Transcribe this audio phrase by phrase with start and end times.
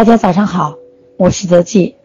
[0.00, 0.78] 大家早上好，
[1.18, 1.96] 我是泽记，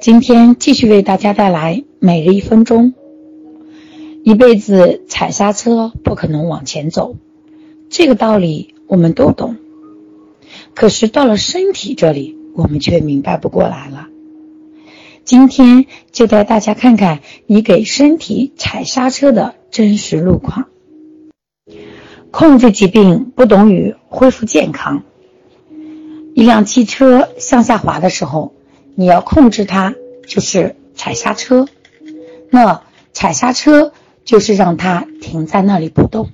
[0.00, 2.94] 今天继续为大家带来每日一分钟。
[4.22, 7.16] 一辈子踩刹车不可能往前走，
[7.90, 9.56] 这个道理我们都懂。
[10.76, 14.06] 可是到了身体这里，我们却明白不过来了。
[15.24, 20.68] 今天就带大家看看你给身体踩刹车的真实路况。
[22.30, 25.02] 控制疾病不等于恢复健康。
[26.36, 28.52] 一辆汽车向下滑的时候，
[28.94, 29.94] 你要控制它，
[30.28, 31.66] 就是踩刹车。
[32.50, 32.82] 那
[33.14, 33.90] 踩刹车
[34.26, 36.28] 就是让它停在那里不动。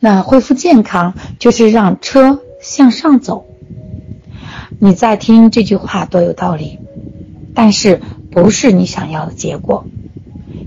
[0.00, 3.46] 那恢复健康就是让车向上走。
[4.80, 6.80] 你再听这句话多有道理，
[7.54, 8.00] 但是
[8.32, 9.84] 不是你想要的结果。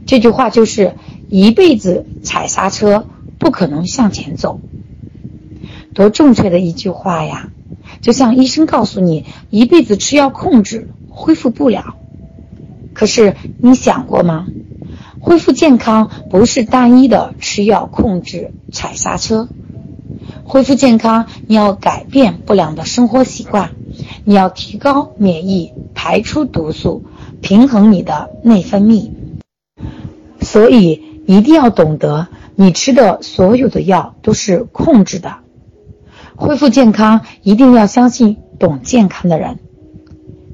[0.05, 0.95] 这句话就是
[1.27, 3.05] 一辈子踩刹车，
[3.37, 4.61] 不可能向前走。
[5.93, 7.49] 多正确的一句话呀！
[8.03, 11.95] 就像医生告诉你，一辈子吃药控制恢复不了。
[12.93, 14.45] 可是你想过吗？
[15.21, 19.47] 恢复健康不是单一的吃药控制踩刹车，
[20.43, 23.71] 恢复健康你要改变不良的生活习惯，
[24.25, 27.05] 你要提高免疫，排出毒素，
[27.41, 29.11] 平衡你的内分泌。
[30.41, 32.27] 所以一定要懂得，
[32.57, 35.37] 你吃的所有的药都是控制的。
[36.43, 39.59] 恢复健康，一定要相信懂健康的人。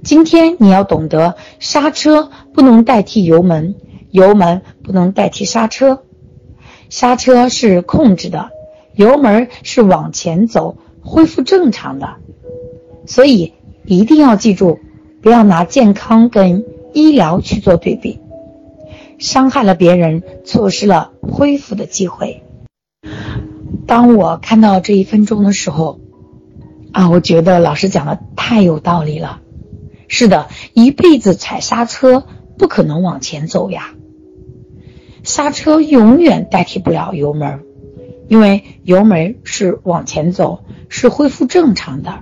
[0.04, 3.74] 今天你要懂得，刹车不能代替油门，
[4.12, 6.04] 油门不能代替刹车。
[6.90, 8.52] 刹车是控制的，
[8.94, 12.18] 油门是往前走，恢复正常的。
[13.08, 14.78] 所以一定要记住，
[15.24, 18.20] 不要拿健康跟医疗去做对比，
[19.18, 22.44] 伤害了别人，错失了恢复的机会。
[23.90, 26.00] 当我看到这一分钟的时候，
[26.92, 29.42] 啊，我觉得老师讲的太有道理了。
[30.08, 32.24] 是的，一辈子踩刹车
[32.56, 33.96] 不可能往前走呀。
[35.24, 37.62] 刹车永远代替不了油门，
[38.28, 42.20] 因为油门是往前走，是恢复正常的。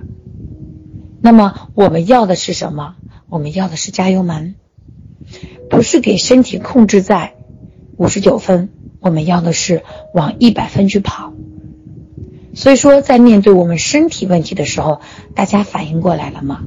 [1.20, 2.96] 那么我们要的是什么？
[3.28, 4.54] 我们要的是加油门，
[5.68, 7.34] 不是给身体控制在
[7.98, 9.82] 五十九分，我们要的是
[10.14, 11.34] 往一百分去跑。
[12.58, 15.00] 所以说，在面对我们身体问题的时候，
[15.36, 16.64] 大家反应过来了吗？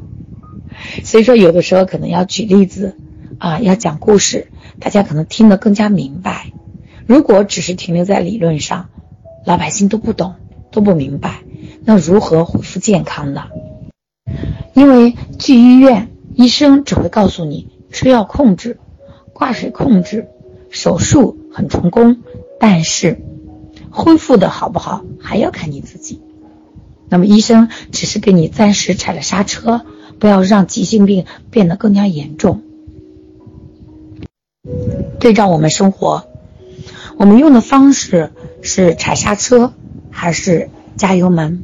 [1.03, 2.96] 所以说，有的时候可能要举例子，
[3.40, 4.47] 啊，要讲故事，
[4.80, 6.53] 大家可能听得更加明白。
[7.06, 8.88] 如果只是停留在理论上，
[9.46, 10.35] 老百姓都不懂，
[10.72, 11.41] 都不明白，
[11.84, 13.47] 那如何恢复健康呢？
[14.74, 18.80] 因为去医院，医生只会告诉你吃药控制、
[19.34, 20.30] 挂水控制、
[20.69, 22.19] 手术很成功，
[22.62, 23.19] 但是。
[23.91, 26.22] 恢复的好不好，还要看你自己。
[27.09, 29.81] 那么医生只是给你暂时踩了刹车，
[30.18, 32.62] 不要让急性病变得更加严重。
[35.19, 36.25] 对照我们生活，
[37.18, 38.31] 我们用的方式
[38.62, 39.74] 是踩刹车
[40.09, 41.63] 还是加油门？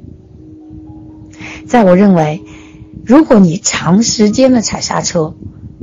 [1.66, 2.44] 在我认为，
[3.06, 5.36] 如果你长时间的踩刹车，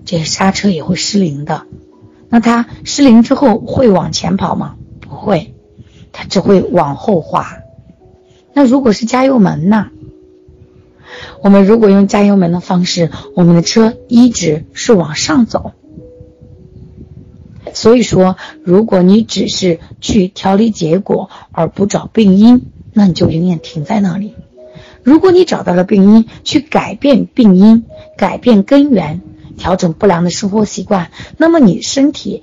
[0.05, 1.67] 这刹车也会失灵的。
[2.29, 4.77] 那它失灵之后会往前跑吗？
[5.01, 5.54] 不会。
[6.29, 7.59] 只会往后滑。
[8.53, 9.89] 那如果是加油门呢？
[11.43, 15.73] 我们如果用加油门的方式，我们的车一直是往上走。
[17.73, 24.35] 所以说，如果你只是去调理结果而不找病因，那你就永远停在那里。
[25.03, 27.85] 如果你找到了病因，去改变病因，
[28.17, 29.21] 改变根源，
[29.57, 32.43] 调整不良的生活习惯，那么你身体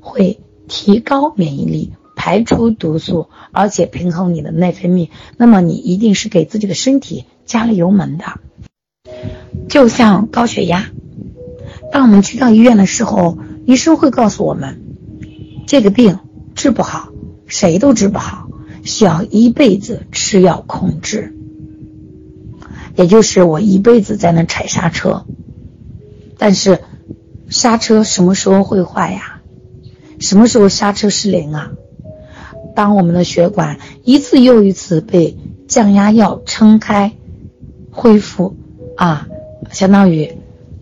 [0.00, 1.92] 会提高免疫力。
[2.18, 8.24] 排出毒素，而且平衡你的内分泌，那么你一定是给自己的身体加了油门的。
[9.68, 10.90] 就像高血压，
[11.92, 14.82] 当我们去到医院的时候，医生会告诉我们，
[15.68, 16.18] 这个病
[16.56, 17.12] 治不好，
[17.46, 18.48] 谁都治不好，
[18.82, 21.36] 需要一辈子吃药控制。
[22.96, 25.24] 也就是我一辈子在那踩刹车，
[26.36, 26.80] 但是
[27.48, 29.40] 刹车什么时候会坏呀？
[30.18, 31.70] 什么时候刹车失灵啊？
[32.78, 35.36] 当我们的血管一次又一次被
[35.66, 37.12] 降压药撑开、
[37.90, 38.54] 恢复，
[38.96, 39.26] 啊，
[39.72, 40.36] 相当于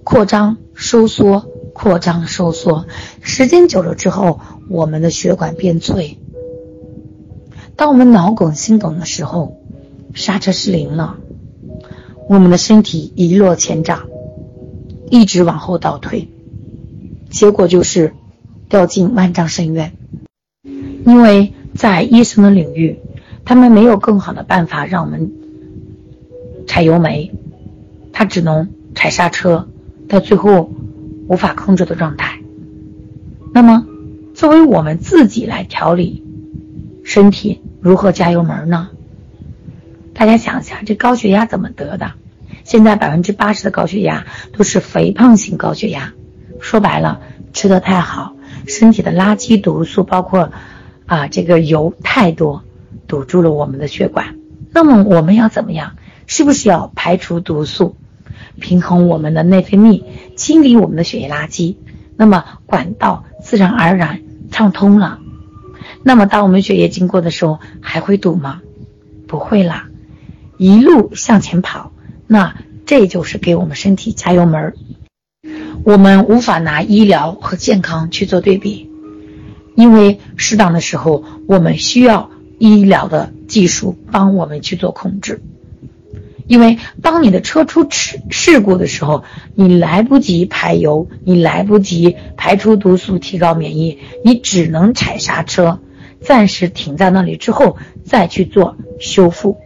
[0.05, 2.85] 扩张、收缩、扩张、收缩，
[3.23, 6.19] 时间久了之后，我们的血管变脆。
[7.77, 9.57] 当我们脑梗、心梗的时候，
[10.13, 11.17] 刹车失灵了，
[12.29, 14.03] 我们的身体一落千丈，
[15.09, 16.29] 一直往后倒退，
[17.31, 18.13] 结果就是
[18.69, 19.95] 掉进万丈深渊，
[21.07, 21.55] 因为。
[21.77, 22.99] 在医生的领域，
[23.45, 25.31] 他们没有更好的办法让我们
[26.67, 27.31] 踩油门，
[28.13, 29.69] 他只能踩刹车，
[30.09, 30.71] 到最后
[31.29, 32.41] 无法控制的状态。
[33.53, 33.87] 那么，
[34.35, 36.25] 作为我们自己来调理
[37.05, 38.91] 身体，如何加油门呢？
[40.13, 42.13] 大家想一下，这高血压怎么得的？
[42.65, 46.15] 现在百分之八十的高血压都是肥胖型高血压，
[46.59, 47.21] 说白了，
[47.53, 48.35] 吃的太好，
[48.67, 50.51] 身体的垃圾毒素包括
[51.07, 52.63] 啊这个油太多，
[53.07, 54.37] 堵住了我们的血管。
[54.73, 55.97] 那么我们要怎么样？
[56.27, 57.97] 是不是要排除毒素，
[58.61, 60.03] 平衡我们的内分泌，
[60.37, 61.77] 清理我们的血液垃圾？
[62.17, 65.21] 那么管道自然而然畅通了。
[66.03, 68.61] 那么当我们血液经过的时候，还会堵吗？
[69.29, 69.89] 不会啦，
[70.59, 71.93] 一路向前跑。
[72.27, 72.57] 那
[72.87, 74.75] 这就是给我们身体加油门。
[75.85, 78.86] 我们无法拿医疗和健康去做对比，
[79.77, 83.31] 因为适当的时候，我们需要医疗的。
[83.47, 85.41] 技术帮我们去做控制，
[86.49, 89.23] 因为当你的车出事事故的时候，
[89.55, 95.79] 你来不及排油，你来不及排出毒素，提高免疫，你只能踩刹车，
[96.21, 99.59] 暂时停在那里之后再去做修复，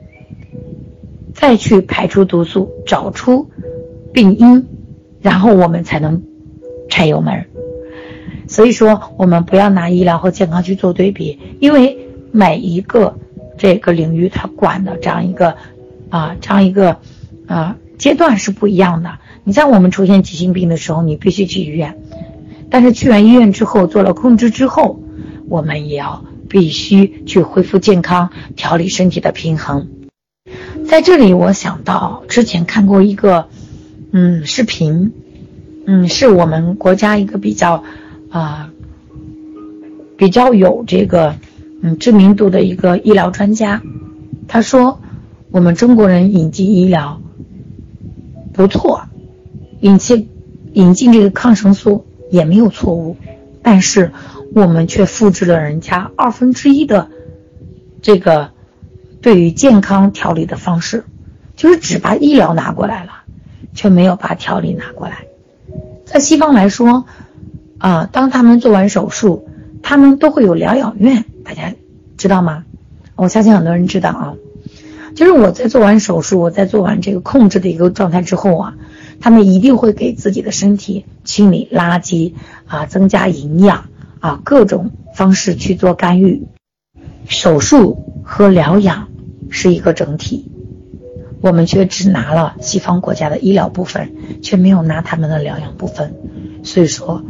[1.32, 3.48] 再去排出毒素，找出
[4.12, 4.66] 病因，
[5.22, 6.22] 然后我们才能
[6.90, 7.46] 踩油门。
[8.50, 11.96] 所以说，我们不要拿医疗和健康去做对比，因为
[12.30, 13.16] 每一个。
[13.60, 15.54] 这个领域它管的这样一个，
[16.08, 16.96] 啊，这样一个，
[17.46, 19.18] 啊阶段是不一样的。
[19.44, 21.98] 你在我们出现急性病的时候，你必须去医院，
[22.70, 25.02] 但是去完医院之后做了控制之后，
[25.50, 29.88] 我们也要必须去恢复健康，调理身体的平衡。
[30.88, 33.48] 在这里，我想到之前看过一个，
[34.10, 35.12] 嗯，视频，
[35.86, 37.84] 嗯，是我们国家一个比较，
[38.30, 38.70] 啊，
[40.16, 41.36] 比较有这个。
[41.82, 43.80] 嗯，知名度的一个医疗专家，
[44.48, 45.00] 他说，
[45.50, 47.22] 我们中国人引进医疗
[48.52, 49.04] 不错，
[49.80, 50.28] 引进
[50.74, 53.16] 引进这个抗生素也没有错误，
[53.62, 54.12] 但是
[54.54, 57.08] 我们却复制了人家二分之一的
[58.02, 58.50] 这个
[59.22, 61.04] 对于健康调理的方式，
[61.56, 63.22] 就是只把医疗拿过来了，
[63.72, 65.24] 却没有把调理拿过来。
[66.04, 67.06] 在西方来说，
[67.80, 69.48] 啊，当他们做完手术，
[69.82, 71.24] 他们都会有疗养院。
[71.44, 71.74] 大家
[72.16, 72.64] 知道吗？
[73.16, 74.34] 我相信很多人知道啊。
[75.16, 78.74] 就是我在做完手术，我在做完这个控制的一个状态之后啊，
[79.18, 82.34] 他们一定会给自己的身体清理垃圾
[82.66, 83.86] 啊，增加营养
[84.20, 86.46] 啊，各种方式去做干预。
[87.26, 89.08] 手术和疗养
[89.50, 90.52] 是一个整体，
[91.40, 94.12] 我们却只拿了西方国家的医疗部分，
[94.42, 96.14] 却没有拿他们的疗养部分，
[96.62, 97.24] 所以说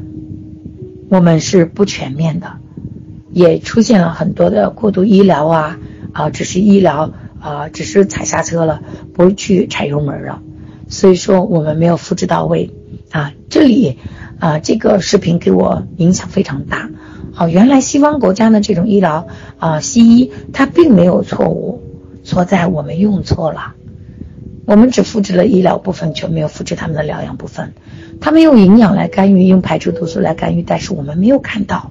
[1.11, 2.53] 我们是不全面的。
[3.33, 5.79] 也出现了很多的过度医疗啊
[6.13, 8.83] 啊，只是医疗啊，只是踩刹车了，
[9.15, 10.43] 不去踩油门了，
[10.89, 12.75] 所以说我们没有复制到位
[13.13, 13.33] 啊。
[13.49, 13.99] 这里
[14.41, 16.91] 啊，这个视频给我影响非常大。
[17.33, 19.29] 好，原来西方国家的这种医疗
[19.61, 21.81] 啊，西医它并没有错误，
[22.25, 23.75] 错在我们用错了，
[24.67, 27.75] 我们只复制了医疗部分，却没有复制他们的疗养部分。
[28.21, 31.91] 他们用营养来干预，用排出毒素来干预，但是我们没有看到。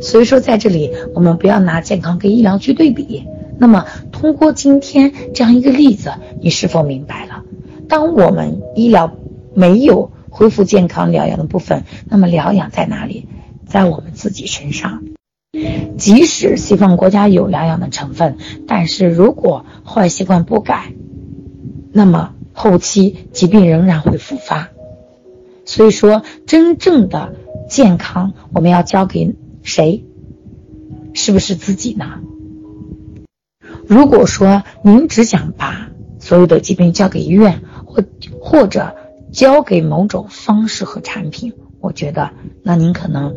[0.00, 3.24] 所以说，在这里我们不要拿健康跟医疗去对比。
[3.58, 7.44] 那么，通过今天这样一个例子，你是否明白了？
[7.86, 9.12] 当我们医疗
[9.54, 13.28] 没有恢复健康疗养的部分，那么疗养在哪里？
[13.66, 15.02] 在我们自己身上。
[15.98, 20.94] 即使西方国家有疗养的成分，但是如果坏习惯不改，
[21.92, 24.69] 那么后期疾病仍然会复发。
[25.70, 27.32] 所以说，真正的
[27.68, 29.36] 健康，我们要交给。
[29.62, 30.04] 谁？
[31.14, 32.18] 是不是自己呢？
[33.86, 38.02] 如果说您只想把所有的疾病交给医院，或
[38.40, 38.96] 或者
[39.30, 42.32] 交给某种方式和产品，我觉得
[42.64, 43.36] 那您可能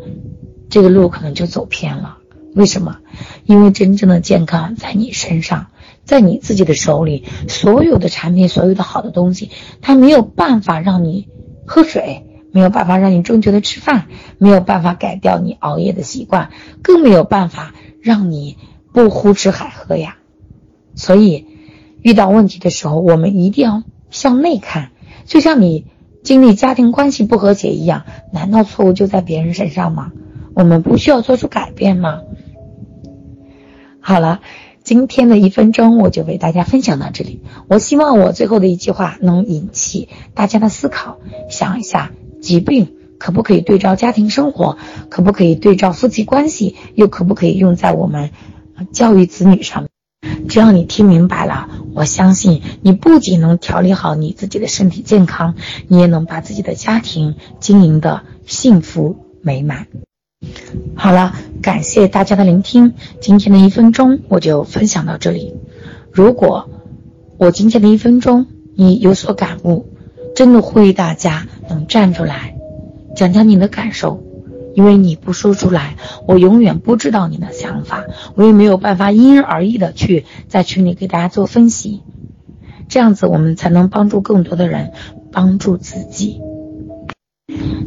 [0.68, 2.18] 这个路可能就走偏了。
[2.56, 2.98] 为什么？
[3.44, 5.68] 因为真正的健康在你身上，
[6.04, 7.26] 在你自己的手里。
[7.46, 9.50] 所有的产品，所有的好的东西，
[9.80, 11.28] 它没有办法让你
[11.66, 12.26] 喝水。
[12.52, 14.06] 没有办法让你正确的吃饭，
[14.38, 16.50] 没有办法改掉你熬夜的习惯，
[16.82, 18.56] 更没有办法让你
[18.92, 20.18] 不胡吃海喝呀。
[20.94, 21.48] 所以，
[22.00, 24.92] 遇到问题的时候，我们一定要向内看。
[25.24, 25.86] 就像你
[26.22, 30.12] 经历家庭关系不和谐一样，难道错误就在别人身上吗？
[30.54, 32.20] 我们不需要做出改变吗？
[33.98, 34.42] 好了，
[34.84, 37.40] 今天的一分钟我就为大家分享到这里。
[37.68, 41.18] 我希望我最后的一句话能引起大家的思考，
[41.50, 42.12] 想一下。
[42.42, 44.76] 疾病可不可以对照家庭生活？
[45.08, 46.76] 可不可以对照夫妻关系？
[46.94, 48.28] 又可不可以用在我们
[48.92, 49.86] 教育子女上？
[50.50, 55.54] 只要你听明白了，我相信你不仅能调理好你自己的身体健康，
[55.88, 59.86] 你也能把自己的家庭经营的幸福美满。
[60.94, 62.92] 好了，感谢大家的聆听，
[63.22, 65.54] 今天的一分钟我就分享到这里。
[66.12, 66.68] 如果
[67.38, 69.86] 我今天的一分钟你有所感悟，
[70.36, 72.54] 真的呼吁大家能站出来，
[73.16, 74.22] 讲讲你的感受。
[74.74, 75.96] 因为你不说出来，
[76.28, 78.04] 我永远不知道你的想法，
[78.34, 82.02] 我也没有办法因人而异的去在群里给大家做分析，
[82.88, 84.92] 这样子我们才能帮助更多的人，
[85.32, 86.42] 帮助自己。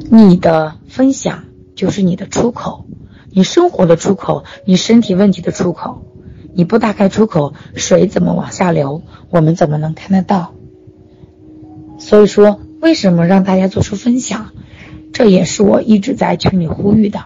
[0.09, 1.43] 你的分享
[1.75, 2.87] 就是你的出口，
[3.29, 6.01] 你生活的出口，你身体问题的出口。
[6.53, 9.03] 你不打开出口，水怎么往下流？
[9.29, 10.53] 我们怎么能看得到？
[11.99, 14.51] 所以说，为什么让大家做出分享？
[15.13, 17.25] 这也是我一直在群里呼吁的。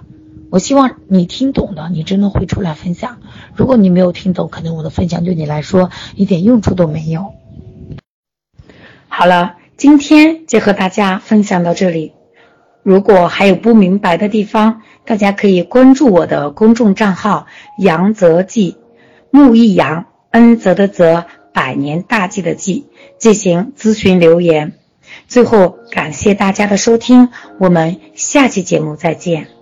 [0.49, 3.19] 我希望你听懂的，你真的会出来分享。
[3.55, 7.33] 如果你没有听懂，可能我的分享对你来说一点用处都没有。
[9.07, 12.11] 好了，今天就和大家分享到这里。
[12.83, 17.45] 如果还有不明白的地方，大家可以关注我的公众账号
[17.77, 18.77] “杨泽记”，
[19.29, 24.73] 木易杨，恩泽的泽，百年大计的计，进行咨询留言。
[25.27, 29.60] 最后，感谢大家的收听，我们下期节目再见。